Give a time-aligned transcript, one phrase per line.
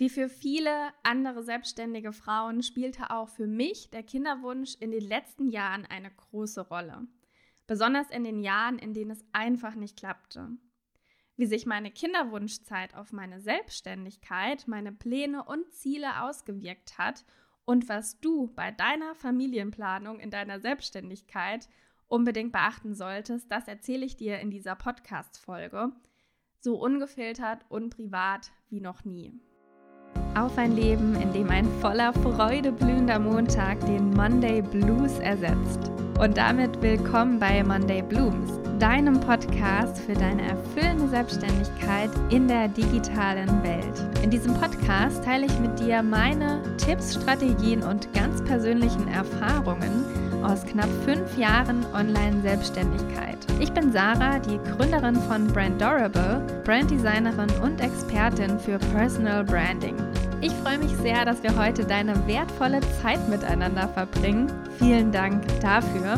[0.00, 5.50] Wie für viele andere selbstständige Frauen spielte auch für mich der Kinderwunsch in den letzten
[5.50, 7.06] Jahren eine große Rolle.
[7.66, 10.48] Besonders in den Jahren, in denen es einfach nicht klappte.
[11.36, 17.26] Wie sich meine Kinderwunschzeit auf meine Selbstständigkeit, meine Pläne und Ziele ausgewirkt hat
[17.66, 21.68] und was du bei deiner Familienplanung in deiner Selbstständigkeit
[22.08, 25.92] unbedingt beachten solltest, das erzähle ich dir in dieser Podcast-Folge.
[26.58, 29.38] So ungefiltert und privat wie noch nie
[30.34, 35.90] auf ein Leben, in dem ein voller Freude blühender Montag den Monday Blues ersetzt.
[36.20, 43.62] Und damit willkommen bei Monday Blooms, deinem Podcast für deine erfüllende Selbstständigkeit in der digitalen
[43.62, 44.22] Welt.
[44.22, 50.04] In diesem Podcast teile ich mit dir meine Tipps, Strategien und ganz persönlichen Erfahrungen
[50.42, 53.38] aus knapp fünf Jahren Online-Selbstständigkeit.
[53.60, 59.96] Ich bin Sarah, die Gründerin von Brand Durable, Branddesignerin und Expertin für Personal Branding.
[60.42, 64.50] Ich freue mich sehr, dass wir heute deine wertvolle Zeit miteinander verbringen.
[64.78, 66.14] Vielen Dank dafür.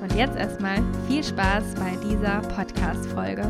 [0.00, 3.42] Und jetzt erstmal viel Spaß bei dieser Podcast-Folge.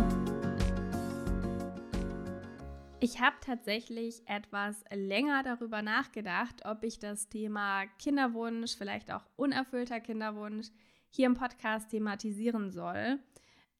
[2.98, 10.00] Ich habe tatsächlich etwas länger darüber nachgedacht, ob ich das Thema Kinderwunsch, vielleicht auch unerfüllter
[10.00, 10.66] Kinderwunsch,
[11.10, 13.20] hier im Podcast thematisieren soll.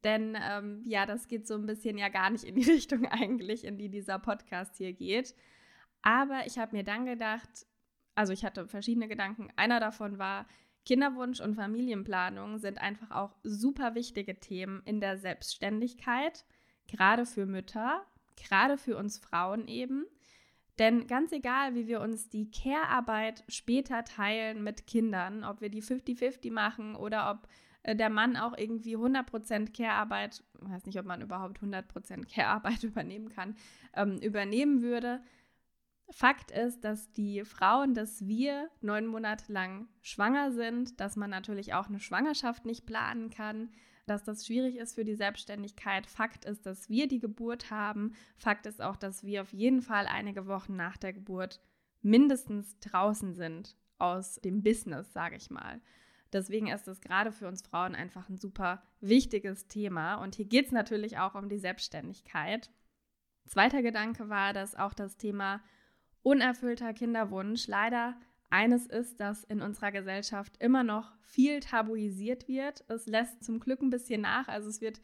[0.05, 3.65] Denn ähm, ja, das geht so ein bisschen ja gar nicht in die Richtung eigentlich,
[3.65, 5.35] in die dieser Podcast hier geht.
[6.03, 7.67] Aber ich habe mir dann gedacht,
[8.15, 9.49] also ich hatte verschiedene Gedanken.
[9.57, 10.47] Einer davon war,
[10.85, 16.45] Kinderwunsch und Familienplanung sind einfach auch super wichtige Themen in der Selbstständigkeit,
[16.87, 20.07] gerade für Mütter, gerade für uns Frauen eben.
[20.79, 25.83] Denn ganz egal, wie wir uns die Care-Arbeit später teilen mit Kindern, ob wir die
[25.83, 27.49] 50-50 machen oder ob
[27.83, 32.83] äh, der Mann auch irgendwie 100% Care-Arbeit, ich weiß nicht, ob man überhaupt 100% Care-Arbeit
[32.85, 33.57] übernehmen kann,
[33.95, 35.21] ähm, übernehmen würde,
[36.11, 41.75] Fakt ist, dass die Frauen, dass wir neun Monate lang schwanger sind, dass man natürlich
[41.75, 43.71] auch eine Schwangerschaft nicht planen kann,
[44.07, 46.07] dass das schwierig ist für die Selbstständigkeit.
[46.07, 48.15] Fakt ist, dass wir die Geburt haben.
[48.37, 51.61] Fakt ist auch, dass wir auf jeden Fall einige Wochen nach der Geburt
[52.01, 55.81] mindestens draußen sind aus dem Business, sage ich mal.
[56.33, 60.17] Deswegen ist es gerade für uns Frauen einfach ein super wichtiges Thema.
[60.17, 62.71] Und hier geht es natürlich auch um die Selbstständigkeit.
[63.47, 65.61] Zweiter Gedanke war, dass auch das Thema
[66.23, 68.17] unerfüllter Kinderwunsch leider
[68.51, 72.85] eines ist, das in unserer Gesellschaft immer noch viel tabuisiert wird.
[72.89, 74.49] Es lässt zum Glück ein bisschen nach.
[74.49, 75.01] Also es wird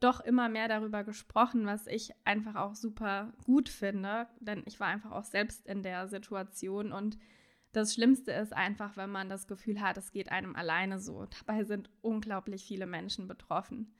[0.00, 4.88] doch immer mehr darüber gesprochen, was ich einfach auch super gut finde, denn ich war
[4.88, 7.18] einfach auch selbst in der Situation und
[7.72, 11.26] das Schlimmste ist einfach, wenn man das Gefühl hat, es geht einem alleine so.
[11.26, 13.94] Dabei sind unglaublich viele Menschen betroffen.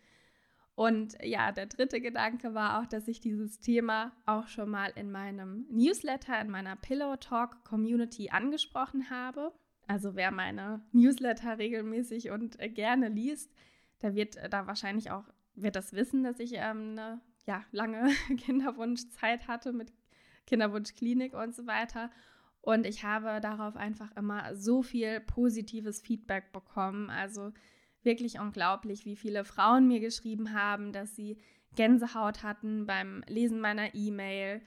[0.76, 5.10] Und ja, der dritte Gedanke war auch, dass ich dieses Thema auch schon mal in
[5.10, 9.54] meinem Newsletter, in meiner Pillow Talk Community angesprochen habe.
[9.86, 13.54] Also wer meine Newsletter regelmäßig und äh, gerne liest,
[14.02, 18.10] der wird äh, da wahrscheinlich auch, wird das wissen, dass ich ähm, eine ja, lange
[18.36, 19.94] Kinderwunschzeit hatte mit
[20.46, 22.10] Kinderwunschklinik und so weiter.
[22.60, 27.08] Und ich habe darauf einfach immer so viel positives Feedback bekommen.
[27.08, 27.52] Also
[28.06, 31.36] wirklich unglaublich, wie viele Frauen mir geschrieben haben, dass sie
[31.74, 34.62] Gänsehaut hatten beim Lesen meiner E-Mail,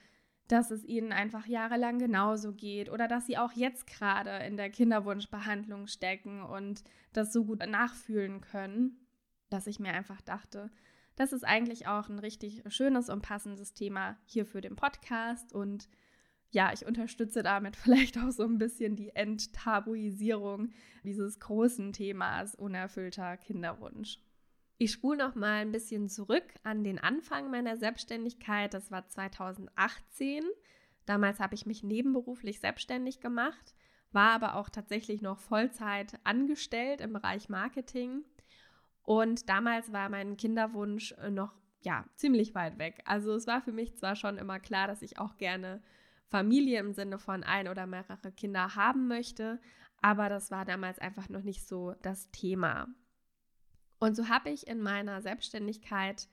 [0.47, 4.69] dass es ihnen einfach jahrelang genauso geht oder dass sie auch jetzt gerade in der
[4.69, 6.83] Kinderwunschbehandlung stecken und
[7.13, 9.07] das so gut nachfühlen können,
[9.50, 10.71] dass ich mir einfach dachte,
[11.16, 15.89] das ist eigentlich auch ein richtig schönes und passendes Thema hier für den Podcast und
[16.52, 20.72] ja, ich unterstütze damit vielleicht auch so ein bisschen die Enttabuisierung
[21.04, 24.20] dieses großen Themas unerfüllter Kinderwunsch.
[24.82, 28.74] Ich spule noch mal ein bisschen zurück an den Anfang meiner Selbstständigkeit.
[28.74, 30.44] Das war 2018.
[31.06, 33.76] Damals habe ich mich nebenberuflich selbstständig gemacht,
[34.12, 38.24] war aber auch tatsächlich noch Vollzeit angestellt im Bereich Marketing.
[39.04, 43.02] Und damals war mein Kinderwunsch noch ja ziemlich weit weg.
[43.06, 45.81] Also es war für mich zwar schon immer klar, dass ich auch gerne
[46.29, 49.59] Familie im Sinne von ein oder mehrere Kinder haben möchte,
[50.01, 52.88] aber das war damals einfach noch nicht so das Thema.
[54.00, 56.27] Und so habe ich in meiner Selbstständigkeit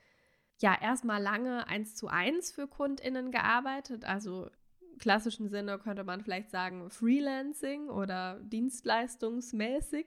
[0.59, 4.51] ja erstmal lange eins zu eins für KundInnen gearbeitet, also
[4.99, 10.07] klassischen Sinne könnte man vielleicht sagen Freelancing oder Dienstleistungsmäßig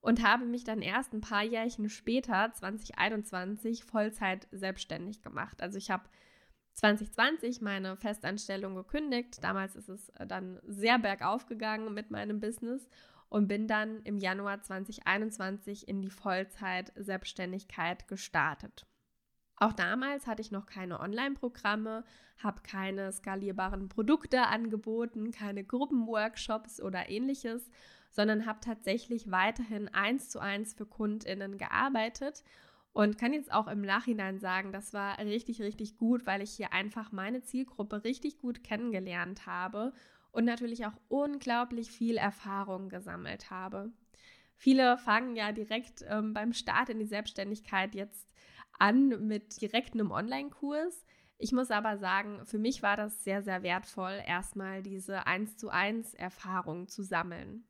[0.00, 5.60] und habe mich dann erst ein paar Jährchen später, 2021, Vollzeit selbstständig gemacht.
[5.60, 6.04] Also ich habe
[6.76, 9.42] 2020 meine Festanstellung gekündigt.
[9.42, 12.88] Damals ist es äh, dann sehr bergauf gegangen mit meinem Business
[13.28, 18.86] und bin dann im Januar 2021 in die Vollzeit-Selbstständigkeit gestartet.
[19.56, 22.04] Auch damals hatte ich noch keine Online-Programme,
[22.38, 27.70] habe keine skalierbaren Produkte angeboten, keine Gruppenworkshops oder ähnliches,
[28.10, 32.44] sondern habe tatsächlich weiterhin eins zu eins für KundInnen gearbeitet
[32.96, 36.72] und kann jetzt auch im Nachhinein sagen, das war richtig, richtig gut, weil ich hier
[36.72, 39.92] einfach meine Zielgruppe richtig gut kennengelernt habe
[40.32, 43.92] und natürlich auch unglaublich viel Erfahrung gesammelt habe.
[44.54, 48.30] Viele fangen ja direkt ähm, beim Start in die Selbstständigkeit jetzt
[48.78, 51.04] an mit direkt einem Online-Kurs.
[51.36, 55.68] Ich muss aber sagen, für mich war das sehr, sehr wertvoll, erstmal diese 1 zu
[55.68, 57.66] 1 Erfahrung zu sammeln.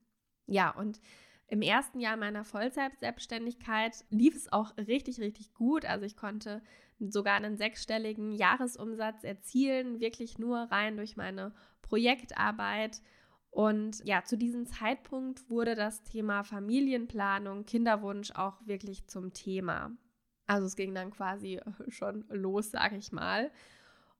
[0.47, 1.01] Ja, und
[1.49, 5.85] im ersten Jahr meiner Vollzeit-Selbstständigkeit lief es auch richtig, richtig gut.
[5.85, 6.61] Also ich konnte
[6.99, 13.01] sogar einen sechsstelligen Jahresumsatz erzielen, wirklich nur rein durch meine Projektarbeit.
[13.51, 19.93] Und ja, zu diesem Zeitpunkt wurde das Thema Familienplanung, Kinderwunsch auch wirklich zum Thema.
[20.47, 23.53] Also es ging dann quasi schon los, sage ich mal.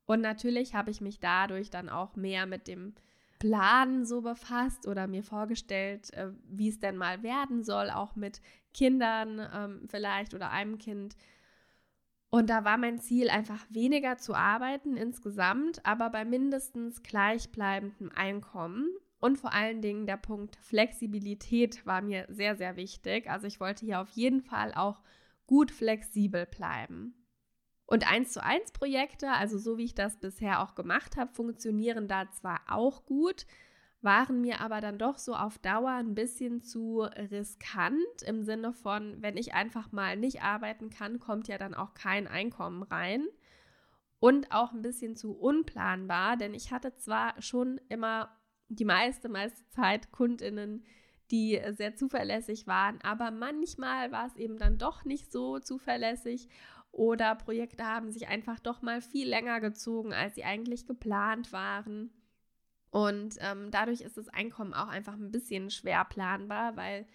[0.07, 2.95] Und natürlich habe ich mich dadurch dann auch mehr mit dem
[3.39, 8.41] Plan so befasst oder mir vorgestellt, äh, wie es denn mal werden soll, auch mit
[8.73, 11.17] Kindern ähm, vielleicht oder einem Kind.
[12.31, 18.89] Und da war mein Ziel einfach weniger zu arbeiten insgesamt, aber bei mindestens gleichbleibendem Einkommen.
[19.19, 23.31] Und vor allen Dingen der Punkt Flexibilität war mir sehr, sehr wichtig.
[23.31, 25.03] Also ich wollte hier auf jeden Fall auch
[25.47, 27.15] gut flexibel bleiben.
[27.87, 32.09] Und eins zu eins Projekte, also so wie ich das bisher auch gemacht habe, funktionieren
[32.09, 33.47] da zwar auch gut,
[34.03, 39.23] waren mir aber dann doch so auf Dauer ein bisschen zu riskant im Sinne von,
[39.23, 43.27] wenn ich einfach mal nicht arbeiten kann, kommt ja dann auch kein Einkommen rein.
[44.19, 48.35] Und auch ein bisschen zu unplanbar, denn ich hatte zwar schon immer
[48.69, 50.85] die meiste, meiste Zeit Kundinnen,
[51.31, 53.01] die sehr zuverlässig waren.
[53.03, 56.49] Aber manchmal war es eben dann doch nicht so zuverlässig
[56.97, 62.11] oder Projekte haben sich einfach doch mal viel länger gezogen, als sie eigentlich geplant waren.
[62.91, 67.07] Und ähm, dadurch ist das Einkommen auch einfach ein bisschen schwer planbar, weil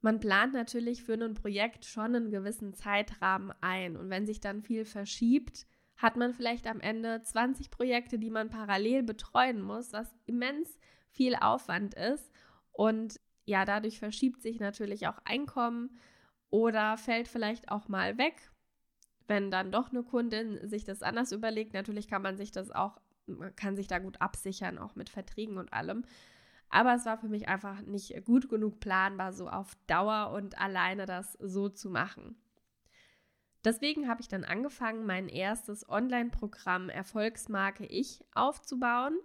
[0.00, 3.96] man plant natürlich für ein Projekt schon einen gewissen Zeitrahmen ein.
[3.96, 5.64] Und wenn sich dann viel verschiebt,
[5.96, 10.76] hat man vielleicht am Ende 20 Projekte, die man parallel betreuen muss, was immens
[11.10, 12.32] viel Aufwand ist.
[12.72, 16.00] Und ja, dadurch verschiebt sich natürlich auch Einkommen
[16.50, 18.50] oder fällt vielleicht auch mal weg,
[19.26, 21.74] wenn dann doch eine Kundin sich das anders überlegt.
[21.74, 25.58] Natürlich kann man sich das auch, man kann sich da gut absichern, auch mit Verträgen
[25.58, 26.04] und allem.
[26.68, 31.06] Aber es war für mich einfach nicht gut genug planbar, so auf Dauer und alleine
[31.06, 32.36] das so zu machen.
[33.64, 39.18] Deswegen habe ich dann angefangen, mein erstes Online-Programm Erfolgsmarke Ich aufzubauen.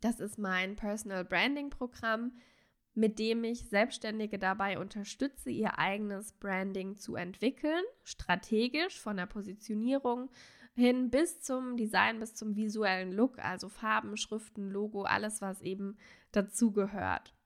[0.00, 2.32] Das ist mein Personal Branding Programm,
[2.98, 10.28] mit dem ich Selbstständige dabei unterstütze, ihr eigenes Branding zu entwickeln, strategisch von der Positionierung
[10.74, 15.96] hin bis zum Design, bis zum visuellen Look, also Farben, Schriften, Logo, alles, was eben
[16.32, 17.36] dazu gehört.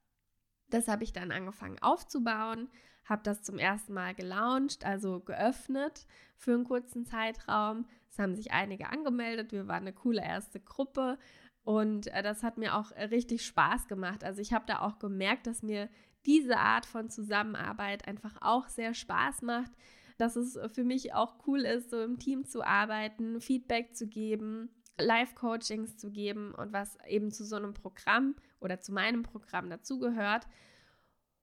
[0.70, 2.70] Das habe ich dann angefangen aufzubauen,
[3.04, 6.06] habe das zum ersten Mal gelauncht, also geöffnet
[6.38, 7.84] für einen kurzen Zeitraum.
[8.10, 11.18] Es haben sich einige angemeldet, wir waren eine coole erste Gruppe
[11.64, 14.24] und äh, das hat mir auch äh, richtig Spaß gemacht.
[14.24, 15.88] Also ich habe da auch gemerkt, dass mir
[16.26, 19.72] diese Art von Zusammenarbeit einfach auch sehr Spaß macht,
[20.18, 24.70] dass es für mich auch cool ist, so im Team zu arbeiten, Feedback zu geben,
[25.00, 30.46] Live-Coachings zu geben und was eben zu so einem Programm oder zu meinem Programm dazugehört.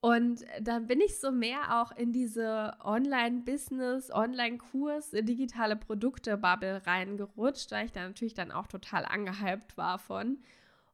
[0.02, 7.86] Und dann bin ich so mehr auch in diese Online-Business, Online-Kurs, digitale Produkte-Bubble reingerutscht, weil
[7.86, 10.38] ich da natürlich dann auch total angehypt war von.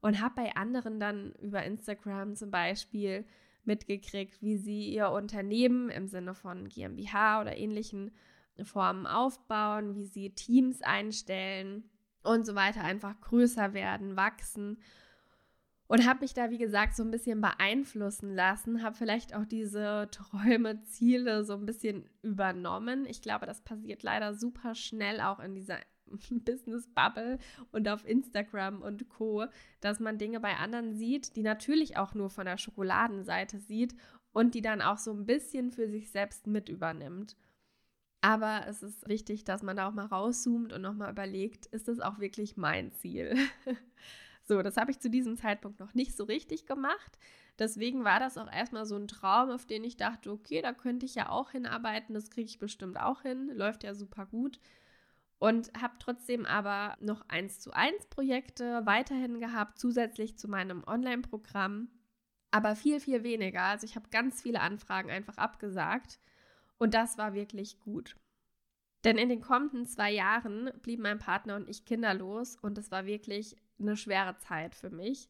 [0.02, 3.26] Und habe bei anderen dann über Instagram zum Beispiel
[3.64, 8.12] mitgekriegt, wie sie ihr Unternehmen im Sinne von GmbH oder ähnlichen
[8.64, 11.84] Formen aufbauen, wie sie Teams einstellen
[12.24, 14.80] und so weiter, einfach größer werden, wachsen
[15.88, 20.10] und habe mich da, wie gesagt, so ein bisschen beeinflussen lassen, habe vielleicht auch diese
[20.12, 23.06] Träume, Ziele so ein bisschen übernommen.
[23.06, 25.78] Ich glaube, das passiert leider super schnell auch in dieser
[26.30, 27.38] Business Bubble
[27.72, 29.46] und auf Instagram und Co,
[29.80, 33.96] dass man Dinge bei anderen sieht, die natürlich auch nur von der Schokoladenseite sieht
[34.32, 37.36] und die dann auch so ein bisschen für sich selbst mit übernimmt.
[38.22, 42.00] Aber es ist wichtig, dass man da auch mal rauszoomt und nochmal überlegt, ist das
[42.00, 43.36] auch wirklich mein Ziel?
[44.48, 47.18] So, das habe ich zu diesem Zeitpunkt noch nicht so richtig gemacht.
[47.58, 51.06] Deswegen war das auch erstmal so ein Traum, auf den ich dachte, okay, da könnte
[51.08, 54.60] ich ja auch hinarbeiten, das kriege ich bestimmt auch hin, läuft ja super gut.
[55.40, 61.90] Und habe trotzdem aber noch eins zu eins Projekte weiterhin gehabt, zusätzlich zu meinem Online-Programm.
[62.52, 63.64] Aber viel, viel weniger.
[63.64, 66.20] Also ich habe ganz viele Anfragen einfach abgesagt.
[66.78, 68.16] Und das war wirklich gut.
[69.04, 73.06] Denn in den kommenden zwei Jahren blieben mein Partner und ich kinderlos und es war
[73.06, 75.30] wirklich eine schwere Zeit für mich.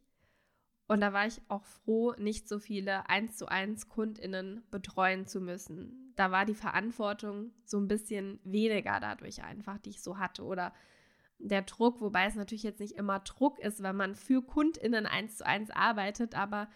[0.87, 5.41] Und da war ich auch froh, nicht so viele eins zu eins KundInnen betreuen zu
[5.41, 6.13] müssen.
[6.15, 10.43] Da war die Verantwortung so ein bisschen weniger dadurch einfach, die ich so hatte.
[10.43, 10.73] Oder
[11.39, 15.37] der Druck, wobei es natürlich jetzt nicht immer Druck ist, wenn man für KundInnen eins
[15.37, 16.69] zu eins arbeitet, aber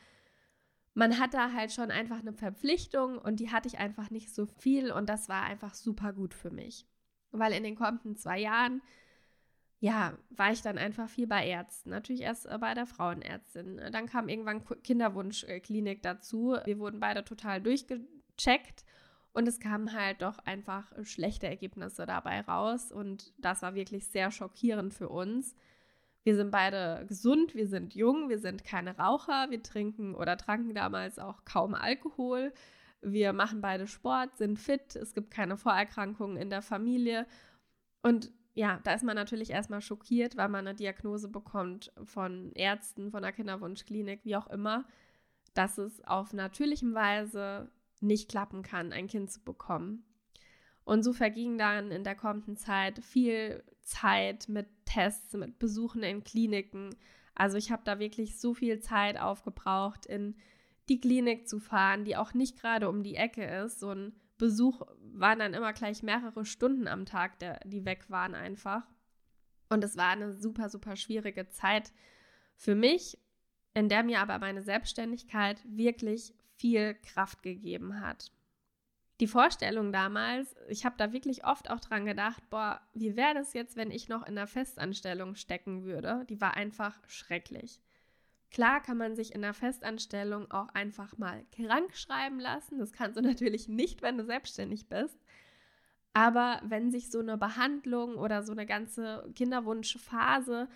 [0.93, 4.45] man hat da halt schon einfach eine Verpflichtung und die hatte ich einfach nicht so
[4.45, 6.87] viel und das war einfach super gut für mich.
[7.31, 8.81] Weil in den kommenden zwei Jahren
[9.79, 11.91] ja, war ich dann einfach viel bei Ärzten.
[11.91, 13.79] Natürlich erst äh, bei der Frauenärztin.
[13.91, 16.57] Dann kam irgendwann Kinderwunschklinik dazu.
[16.65, 18.83] Wir wurden beide total durchgecheckt
[19.31, 22.91] und es kamen halt doch einfach schlechte Ergebnisse dabei raus.
[22.91, 25.55] Und das war wirklich sehr schockierend für uns.
[26.23, 30.75] Wir sind beide gesund, wir sind jung, wir sind keine Raucher, wir trinken oder tranken
[30.75, 32.51] damals auch kaum Alkohol.
[33.01, 37.25] Wir machen beide Sport, sind fit, es gibt keine Vorerkrankungen in der Familie.
[38.03, 43.09] Und ja, da ist man natürlich erstmal schockiert, weil man eine Diagnose bekommt von Ärzten,
[43.09, 44.83] von der Kinderwunschklinik, wie auch immer,
[45.53, 50.03] dass es auf natürlichem Weise nicht klappen kann, ein Kind zu bekommen.
[50.83, 56.25] Und so verging dann in der kommenden Zeit viel Zeit mit Tests, mit Besuchen in
[56.25, 56.89] Kliniken.
[57.35, 60.35] Also ich habe da wirklich so viel Zeit aufgebraucht, in
[60.89, 63.79] die Klinik zu fahren, die auch nicht gerade um die Ecke ist.
[63.79, 64.81] So ein Besuch
[65.13, 68.87] waren dann immer gleich mehrere Stunden am Tag, der, die weg waren einfach.
[69.69, 71.91] Und es war eine super, super schwierige Zeit
[72.55, 73.19] für mich,
[73.75, 78.31] in der mir aber meine Selbstständigkeit wirklich viel Kraft gegeben hat.
[79.19, 83.53] Die Vorstellung damals, ich habe da wirklich oft auch dran gedacht, boah, wie wäre das
[83.53, 86.25] jetzt, wenn ich noch in einer Festanstellung stecken würde?
[86.29, 87.81] Die war einfach schrecklich.
[88.51, 92.79] Klar kann man sich in der Festanstellung auch einfach mal krank schreiben lassen.
[92.79, 95.19] Das kannst du natürlich nicht, wenn du selbstständig bist.
[96.13, 100.67] Aber wenn sich so eine Behandlung oder so eine ganze Kinderwunschphase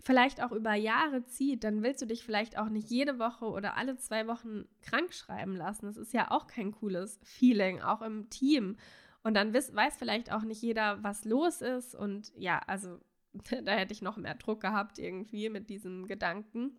[0.00, 3.76] vielleicht auch über Jahre zieht, dann willst du dich vielleicht auch nicht jede Woche oder
[3.76, 5.86] alle zwei Wochen krank schreiben lassen.
[5.86, 8.76] Das ist ja auch kein cooles Feeling, auch im Team.
[9.22, 11.94] Und dann weiß, weiß vielleicht auch nicht jeder, was los ist.
[11.94, 13.00] Und ja, also
[13.64, 16.78] da hätte ich noch mehr Druck gehabt irgendwie mit diesem Gedanken.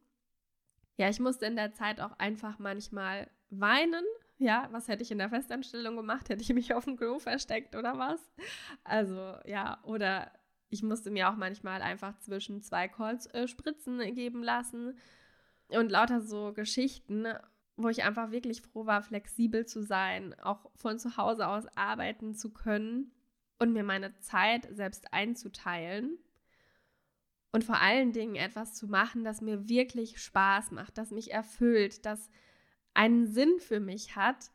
[0.97, 4.03] Ja, ich musste in der Zeit auch einfach manchmal weinen.
[4.37, 6.29] Ja, was hätte ich in der Festanstellung gemacht?
[6.29, 8.19] Hätte ich mich auf dem Klo versteckt oder was?
[8.83, 10.31] Also ja, oder
[10.69, 14.97] ich musste mir auch manchmal einfach zwischen zwei Calls äh, Spritzen geben lassen
[15.69, 17.27] und lauter so Geschichten,
[17.77, 22.33] wo ich einfach wirklich froh war, flexibel zu sein, auch von zu Hause aus arbeiten
[22.33, 23.11] zu können
[23.59, 26.17] und mir meine Zeit selbst einzuteilen
[27.55, 32.05] und vor allen Dingen etwas zu machen, das mir wirklich Spaß macht, das mich erfüllt,
[32.05, 32.29] das
[32.93, 34.51] einen Sinn für mich hat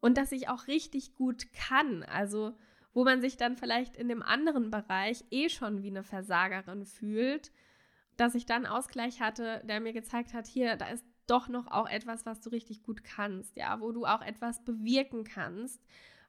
[0.00, 2.02] und das ich auch richtig gut kann.
[2.02, 2.54] Also
[2.92, 7.50] wo man sich dann vielleicht in dem anderen Bereich eh schon wie eine Versagerin fühlt,
[8.18, 11.88] dass ich dann Ausgleich hatte, der mir gezeigt hat, hier, da ist doch noch auch
[11.88, 15.82] etwas, was du richtig gut kannst, ja, wo du auch etwas bewirken kannst,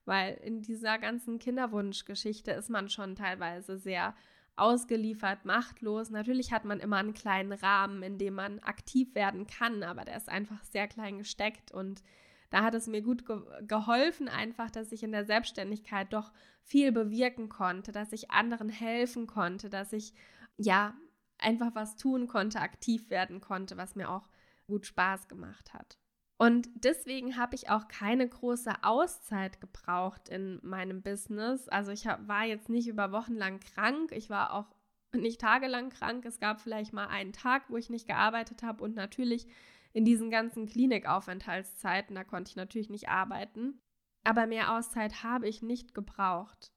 [0.06, 4.16] weil in dieser ganzen Kinderwunschgeschichte ist man schon teilweise sehr
[4.58, 6.10] ausgeliefert, machtlos.
[6.10, 10.18] Natürlich hat man immer einen kleinen Rahmen, in dem man aktiv werden kann, aber der
[10.18, 12.04] ist einfach sehr klein gesteckt und
[12.50, 16.32] da hat es mir gut ge geholfen, einfach, dass ich in der Selbstständigkeit doch
[16.62, 20.14] viel bewirken konnte, dass ich anderen helfen konnte, dass ich
[20.58, 20.96] ja
[21.38, 24.30] einfach was tun konnte, aktiv werden konnte, was mir auch
[24.68, 25.98] gut Spaß gemacht hat.
[26.38, 31.70] Und deswegen habe ich auch keine große Auszeit gebraucht in meinem Business.
[31.70, 34.12] Also ich hab, war jetzt nicht über Wochen lang krank.
[34.12, 34.68] Ich war auch
[35.14, 36.26] nicht tagelang krank.
[36.26, 38.84] Es gab vielleicht mal einen Tag, wo ich nicht gearbeitet habe.
[38.84, 39.48] Und natürlich
[39.94, 43.80] in diesen ganzen Klinikaufenthaltszeiten, da konnte ich natürlich nicht arbeiten.
[44.26, 46.75] Aber mehr Auszeit habe ich nicht gebraucht.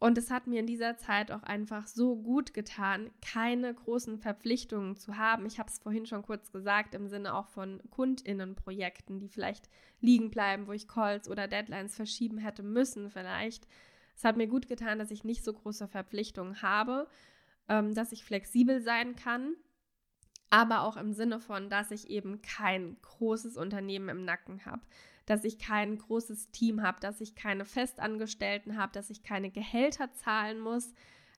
[0.00, 4.96] Und es hat mir in dieser Zeit auch einfach so gut getan, keine großen Verpflichtungen
[4.96, 5.44] zu haben.
[5.44, 9.68] Ich habe es vorhin schon kurz gesagt, im Sinne auch von Kundinnenprojekten, die vielleicht
[10.00, 13.68] liegen bleiben, wo ich Calls oder Deadlines verschieben hätte müssen vielleicht.
[14.16, 17.06] Es hat mir gut getan, dass ich nicht so große Verpflichtungen habe,
[17.68, 19.54] ähm, dass ich flexibel sein kann,
[20.48, 24.80] aber auch im Sinne von, dass ich eben kein großes Unternehmen im Nacken habe
[25.30, 30.12] dass ich kein großes Team habe, dass ich keine Festangestellten habe, dass ich keine Gehälter
[30.12, 30.92] zahlen muss,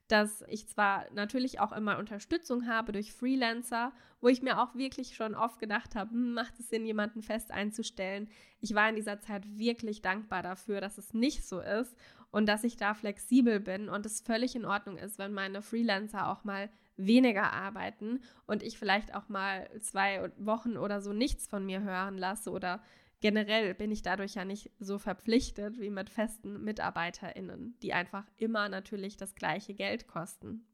[0.07, 5.15] dass ich zwar natürlich auch immer Unterstützung habe durch Freelancer, wo ich mir auch wirklich
[5.15, 8.29] schon oft gedacht habe, hm, macht es Sinn, jemanden fest einzustellen.
[8.61, 11.95] Ich war in dieser Zeit wirklich dankbar dafür, dass es nicht so ist
[12.31, 16.29] und dass ich da flexibel bin und es völlig in Ordnung ist, wenn meine Freelancer
[16.29, 21.63] auch mal weniger arbeiten und ich vielleicht auch mal zwei Wochen oder so nichts von
[21.63, 22.81] mir hören lasse oder
[23.23, 28.67] generell bin ich dadurch ja nicht so verpflichtet wie mit festen MitarbeiterInnen, die einfach immer
[28.67, 30.67] natürlich das gleiche Geld kosten.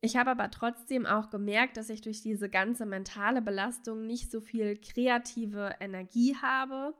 [0.00, 4.40] Ich habe aber trotzdem auch gemerkt, dass ich durch diese ganze mentale Belastung nicht so
[4.40, 6.94] viel kreative Energie habe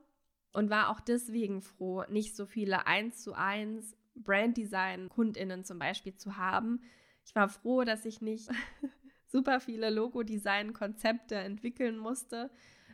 [0.53, 6.37] und war auch deswegen froh, nicht so viele 1 zu 1 Branddesign-KundInnen zum Beispiel zu
[6.37, 6.83] haben.
[7.25, 8.47] Ich war froh, dass ich nicht
[9.25, 12.51] super viele Logo-Design-Konzepte entwickeln musste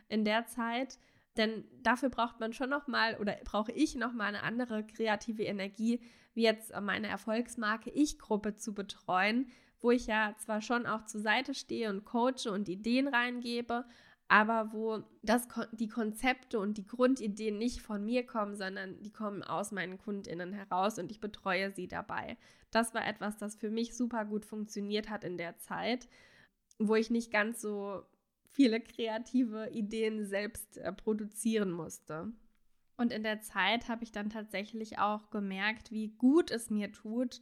[0.08, 0.98] in der Zeit,
[1.36, 5.44] denn dafür braucht man schon noch mal oder brauche ich noch mal eine andere kreative
[5.44, 6.00] Energie,
[6.34, 9.48] wie jetzt meine Erfolgsmarke Ich-Gruppe zu betreuen,
[9.80, 13.84] wo ich ja zwar schon auch zur Seite stehe und coache und Ideen reingebe,
[14.28, 19.42] aber wo das, die Konzepte und die Grundideen nicht von mir kommen, sondern die kommen
[19.42, 22.38] aus meinen KundInnen heraus und ich betreue sie dabei.
[22.70, 26.08] Das war etwas, das für mich super gut funktioniert hat in der Zeit,
[26.78, 28.04] wo ich nicht ganz so
[28.52, 32.32] viele kreative Ideen selbst äh, produzieren musste.
[32.96, 37.40] Und in der Zeit habe ich dann tatsächlich auch gemerkt, wie gut es mir tut,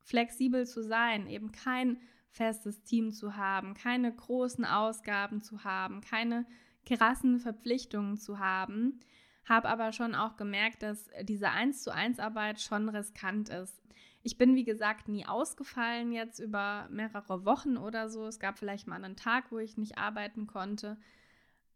[0.00, 6.46] flexibel zu sein, eben kein festes Team zu haben, keine großen Ausgaben zu haben, keine
[6.84, 9.00] krassen Verpflichtungen zu haben.
[9.44, 13.82] Habe aber schon auch gemerkt, dass diese 1 zu 1 Arbeit schon riskant ist.
[14.26, 18.26] Ich bin, wie gesagt, nie ausgefallen jetzt über mehrere Wochen oder so.
[18.26, 20.96] Es gab vielleicht mal einen Tag, wo ich nicht arbeiten konnte.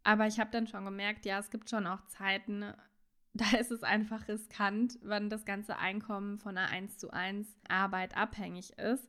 [0.02, 2.64] Aber ich habe dann schon gemerkt, ja, es gibt schon auch Zeiten,
[3.34, 8.16] da ist es einfach riskant, wann das ganze Einkommen von einer 1 zu 1 Arbeit
[8.16, 9.08] abhängig ist.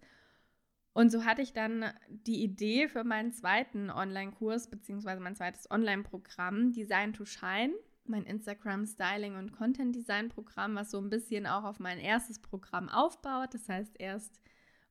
[0.94, 6.74] Und so hatte ich dann die Idee für meinen zweiten Online-Kurs, beziehungsweise mein zweites Online-Programm,
[6.74, 7.74] Design to Shine
[8.06, 12.40] mein Instagram Styling und Content Design Programm, was so ein bisschen auch auf mein erstes
[12.40, 13.54] Programm aufbaut.
[13.54, 14.42] Das heißt, erst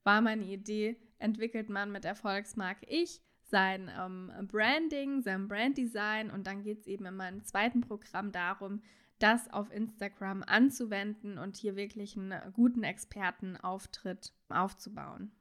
[0.03, 6.63] war meine Idee, entwickelt man mit Erfolgsmarke Ich sein ähm, Branding, sein Branddesign und dann
[6.63, 8.81] geht es eben in meinem zweiten Programm darum,
[9.19, 15.31] das auf Instagram anzuwenden und hier wirklich einen guten Expertenauftritt aufzubauen.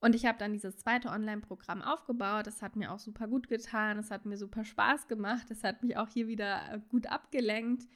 [0.00, 2.46] Und ich habe dann dieses zweite Online-Programm aufgebaut.
[2.46, 3.98] Das hat mir auch super gut getan.
[3.98, 5.50] Es hat mir super Spaß gemacht.
[5.50, 7.88] Es hat mich auch hier wieder äh, gut abgelenkt.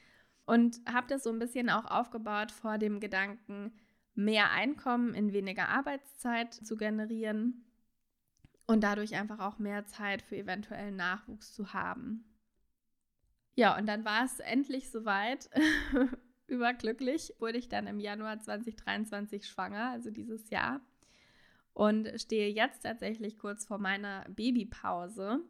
[0.46, 3.72] Und habe das so ein bisschen auch aufgebaut vor dem Gedanken,
[4.14, 7.64] mehr Einkommen in weniger Arbeitszeit zu generieren
[8.66, 12.24] und dadurch einfach auch mehr Zeit für eventuellen Nachwuchs zu haben.
[13.54, 15.50] Ja, und dann war es endlich soweit.
[16.46, 20.80] Überglücklich wurde ich dann im Januar 2023 schwanger, also dieses Jahr
[21.72, 25.40] und stehe jetzt tatsächlich kurz vor meiner Babypause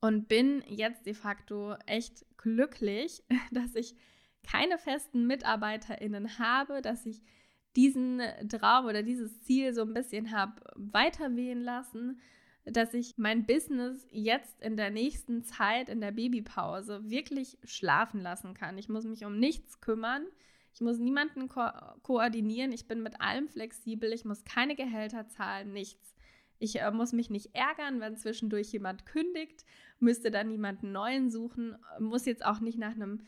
[0.00, 3.94] und bin jetzt de facto echt glücklich, dass ich
[4.42, 7.22] keine festen MitarbeiterInnen habe, dass ich
[7.76, 12.20] diesen Traum oder dieses Ziel so ein bisschen habe weiterwehen lassen,
[12.64, 18.54] dass ich mein Business jetzt in der nächsten Zeit, in der Babypause, wirklich schlafen lassen
[18.54, 18.78] kann.
[18.78, 20.26] Ich muss mich um nichts kümmern.
[20.74, 21.62] Ich muss niemanden ko
[22.02, 22.72] koordinieren.
[22.72, 24.12] Ich bin mit allem flexibel.
[24.12, 26.14] Ich muss keine Gehälter zahlen, nichts.
[26.58, 29.64] Ich äh, muss mich nicht ärgern, wenn zwischendurch jemand kündigt,
[29.98, 33.20] müsste dann niemanden neuen suchen, muss jetzt auch nicht nach einem,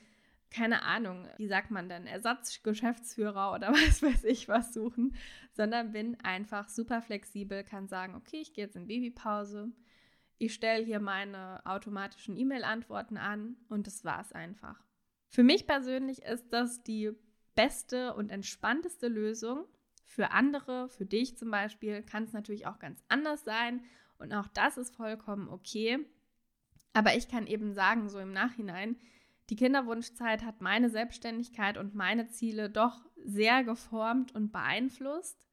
[0.51, 5.17] keine Ahnung, wie sagt man denn, Ersatzgeschäftsführer oder was weiß ich was suchen,
[5.53, 9.71] sondern bin einfach super flexibel, kann sagen, okay, ich gehe jetzt in Babypause,
[10.39, 14.83] ich stelle hier meine automatischen E-Mail-Antworten an und das war es einfach.
[15.29, 17.13] Für mich persönlich ist das die
[17.57, 19.65] beste und entspannteste Lösung.
[20.05, 23.83] Für andere, für dich zum Beispiel, kann es natürlich auch ganz anders sein.
[24.19, 25.99] Und auch das ist vollkommen okay.
[26.93, 28.97] Aber ich kann eben sagen, so im Nachhinein,
[29.51, 35.47] die Kinderwunschzeit hat meine Selbstständigkeit und meine Ziele doch sehr geformt und beeinflusst.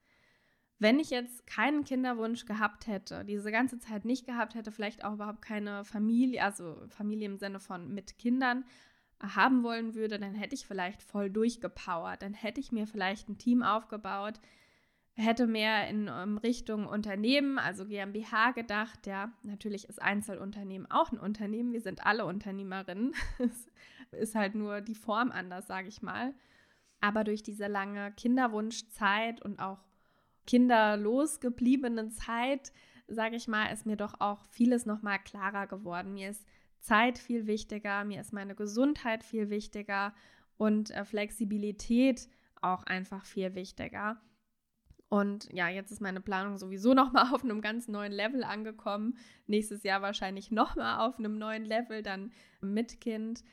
[0.79, 5.13] Wenn ich jetzt keinen Kinderwunsch gehabt hätte, diese ganze Zeit nicht gehabt hätte, vielleicht auch
[5.13, 8.65] überhaupt keine Familie, also Familie im Sinne von mit Kindern,
[9.23, 12.21] haben wollen würde, dann hätte ich vielleicht voll durchgepowert.
[12.21, 14.39] Dann hätte ich mir vielleicht ein Team aufgebaut,
[15.13, 19.07] hätte mehr in um, Richtung Unternehmen, also GmbH gedacht.
[19.07, 21.71] Ja, natürlich ist Einzelunternehmen auch ein Unternehmen.
[21.71, 23.13] Wir sind alle Unternehmerinnen.
[24.11, 26.33] ist halt nur die Form anders, sage ich mal.
[26.99, 29.79] Aber durch diese lange Kinderwunschzeit und auch
[30.45, 32.71] kinderlos gebliebenen Zeit,
[33.07, 36.13] sage ich mal, ist mir doch auch vieles nochmal klarer geworden.
[36.13, 36.45] Mir ist
[36.83, 40.13] Zeit viel wichtiger, mir ist meine Gesundheit viel wichtiger
[40.57, 42.27] und äh, Flexibilität
[42.61, 44.21] auch einfach viel wichtiger.
[45.09, 49.17] Und ja, jetzt ist meine Planung sowieso nochmal auf einem ganz neuen Level angekommen.
[49.47, 53.43] Nächstes Jahr wahrscheinlich nochmal auf einem neuen Level, dann mit Kind.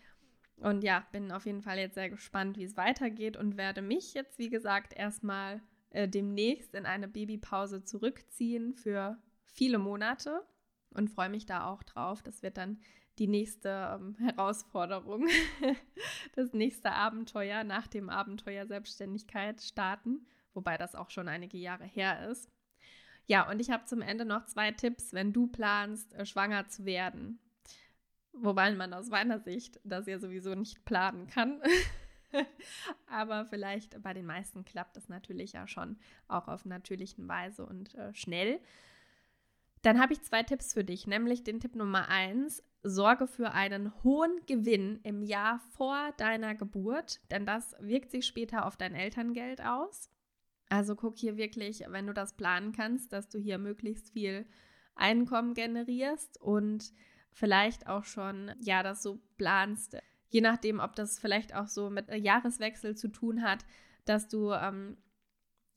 [0.57, 4.15] Und ja, bin auf jeden Fall jetzt sehr gespannt, wie es weitergeht und werde mich
[4.15, 10.43] jetzt, wie gesagt, erstmal äh, demnächst in eine Babypause zurückziehen für viele Monate.
[10.91, 12.23] Und freue mich da auch drauf.
[12.23, 12.79] Das wird dann
[13.19, 15.27] die nächste ähm, Herausforderung,
[16.35, 22.29] das nächste Abenteuer nach dem Abenteuer Selbstständigkeit starten, wobei das auch schon einige Jahre her
[22.31, 22.51] ist.
[23.27, 26.85] Ja, und ich habe zum Ende noch zwei Tipps, wenn du planst, äh, schwanger zu
[26.85, 27.39] werden.
[28.33, 31.61] Wobei man aus meiner Sicht das ja sowieso nicht planen kann.
[33.07, 35.99] Aber vielleicht bei den meisten klappt das natürlich ja schon
[36.29, 38.61] auch auf natürlichen Weise und äh, schnell.
[39.83, 43.93] Dann habe ich zwei Tipps für dich, nämlich den Tipp Nummer eins: Sorge für einen
[44.03, 49.65] hohen Gewinn im Jahr vor deiner Geburt, denn das wirkt sich später auf dein Elterngeld
[49.65, 50.11] aus.
[50.69, 54.47] Also guck hier wirklich, wenn du das planen kannst, dass du hier möglichst viel
[54.95, 56.93] Einkommen generierst und
[57.33, 59.97] vielleicht auch schon, ja, das so planst,
[60.29, 63.65] je nachdem, ob das vielleicht auch so mit Jahreswechsel zu tun hat,
[64.05, 64.97] dass du ähm,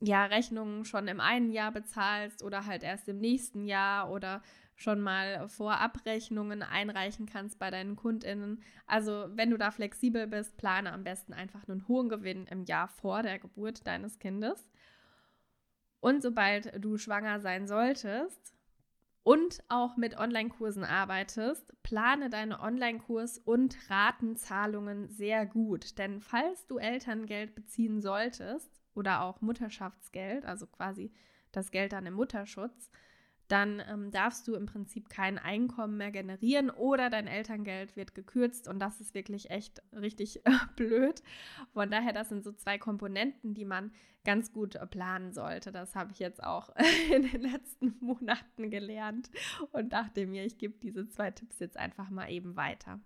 [0.04, 4.42] ja Rechnungen schon im einen Jahr bezahlst oder halt erst im nächsten Jahr oder
[4.76, 8.62] schon mal Vorabrechnungen einreichen kannst bei deinen KundInnen.
[8.86, 12.88] Also, wenn du da flexibel bist, plane am besten einfach einen hohen Gewinn im Jahr
[12.88, 14.68] vor der Geburt deines Kindes.
[16.00, 18.54] Und sobald du schwanger sein solltest,
[19.26, 25.98] und auch mit Online-Kursen arbeitest, plane deine Online-Kurs- und Ratenzahlungen sehr gut.
[25.98, 31.12] Denn falls du Elterngeld beziehen solltest oder auch Mutterschaftsgeld, also quasi
[31.52, 32.90] das Geld dann im Mutterschutz,
[33.48, 38.68] dann ähm, darfst du im Prinzip kein Einkommen mehr generieren oder dein Elterngeld wird gekürzt
[38.68, 40.42] und das ist wirklich echt richtig
[40.76, 41.22] blöd.
[41.74, 43.92] Von daher, das sind so zwei Komponenten, die man
[44.24, 45.72] ganz gut äh, planen sollte.
[45.72, 46.70] Das habe ich jetzt auch
[47.14, 49.30] in den letzten Monaten gelernt
[49.72, 53.00] und dachte mir, ich gebe diese zwei Tipps jetzt einfach mal eben weiter.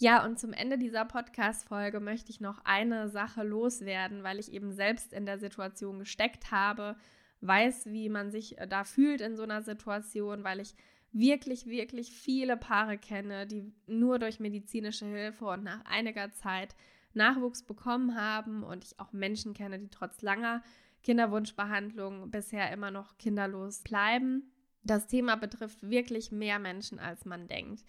[0.00, 4.70] Ja, und zum Ende dieser Podcast-Folge möchte ich noch eine Sache loswerden, weil ich eben
[4.72, 6.96] selbst in der Situation gesteckt habe,
[7.40, 10.76] weiß, wie man sich äh, da fühlt in so einer Situation, weil ich
[11.10, 16.76] wirklich, wirklich viele Paare kenne, die nur durch medizinische Hilfe und nach einiger Zeit
[17.12, 20.62] Nachwuchs bekommen haben und ich auch Menschen kenne, die trotz langer
[21.02, 24.52] Kinderwunschbehandlung bisher immer noch kinderlos bleiben.
[24.84, 27.84] Das Thema betrifft wirklich mehr Menschen, als man denkt.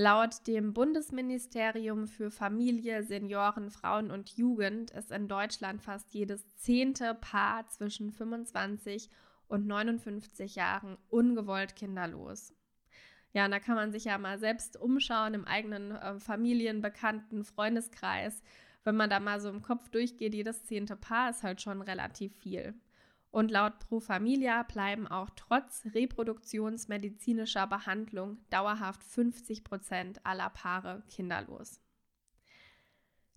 [0.00, 7.14] Laut dem Bundesministerium für Familie, Senioren, Frauen und Jugend ist in Deutschland fast jedes zehnte
[7.14, 9.10] Paar zwischen 25
[9.48, 12.54] und 59 Jahren ungewollt kinderlos.
[13.32, 17.42] Ja, und da kann man sich ja mal selbst umschauen im eigenen äh, Familien-, Bekannten-,
[17.42, 18.44] Freundeskreis.
[18.84, 22.36] Wenn man da mal so im Kopf durchgeht, jedes zehnte Paar ist halt schon relativ
[22.36, 22.72] viel.
[23.30, 31.80] Und laut Pro Familia bleiben auch trotz reproduktionsmedizinischer Behandlung dauerhaft 50 Prozent aller Paare kinderlos.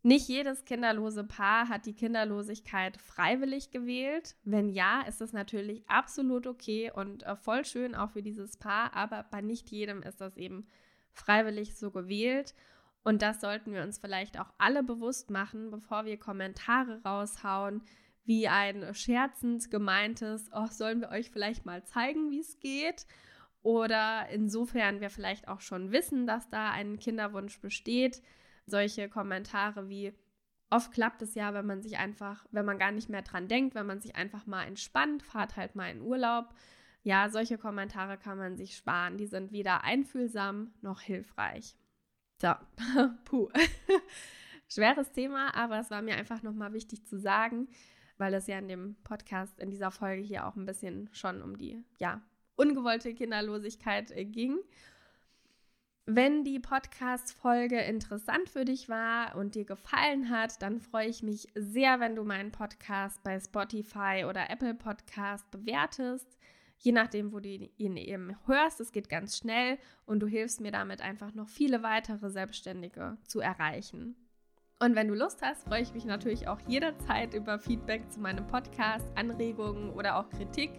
[0.04, 4.36] Nicht jedes kinderlose Paar hat die Kinderlosigkeit freiwillig gewählt.
[4.44, 8.96] Wenn ja, ist es natürlich absolut okay und äh, voll schön auch für dieses Paar,
[8.96, 10.66] aber bei nicht jedem ist das eben
[11.12, 12.56] freiwillig so gewählt.
[13.04, 17.84] Und das sollten wir uns vielleicht auch alle bewusst machen, bevor wir Kommentare raushauen,
[18.24, 23.06] wie ein scherzend gemeintes, oh, sollen wir euch vielleicht mal zeigen, wie es geht?
[23.64, 28.22] Oder insofern wir vielleicht auch schon wissen, dass da ein Kinderwunsch besteht,
[28.66, 30.14] solche Kommentare wie,
[30.70, 33.76] oft klappt es ja, wenn man sich einfach, wenn man gar nicht mehr dran denkt,
[33.76, 36.54] wenn man sich einfach mal entspannt, fahrt halt mal in Urlaub.
[37.04, 39.18] Ja, solche Kommentare kann man sich sparen.
[39.18, 41.76] Die sind weder einfühlsam noch hilfreich.
[42.40, 42.54] So,
[43.26, 43.50] puh.
[44.70, 47.68] Schweres Thema, aber es war mir einfach nochmal wichtig zu sagen
[48.22, 51.58] weil es ja in dem Podcast, in dieser Folge hier auch ein bisschen schon um
[51.58, 52.22] die, ja,
[52.56, 54.60] ungewollte Kinderlosigkeit äh, ging.
[56.06, 61.48] Wenn die Podcast-Folge interessant für dich war und dir gefallen hat, dann freue ich mich
[61.56, 66.38] sehr, wenn du meinen Podcast bei Spotify oder Apple Podcast bewertest.
[66.78, 70.72] Je nachdem, wo du ihn eben hörst, es geht ganz schnell und du hilfst mir
[70.72, 74.16] damit einfach noch viele weitere Selbstständige zu erreichen.
[74.82, 78.48] Und wenn du Lust hast, freue ich mich natürlich auch jederzeit über Feedback zu meinem
[78.48, 80.72] Podcast, Anregungen oder auch Kritik.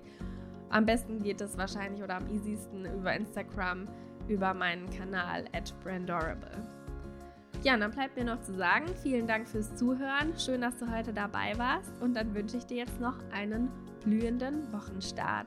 [0.70, 3.86] Am besten geht es wahrscheinlich oder am easiesten über Instagram,
[4.26, 6.50] über meinen Kanal at Brandorable.
[7.62, 10.36] Ja, und dann bleibt mir noch zu sagen, vielen Dank fürs Zuhören.
[10.36, 11.92] Schön, dass du heute dabei warst.
[12.00, 13.70] Und dann wünsche ich dir jetzt noch einen
[14.02, 15.46] blühenden Wochenstart.